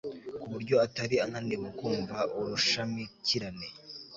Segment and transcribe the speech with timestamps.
[0.39, 3.67] ku buryo atari ananiwe kumva urushamikirane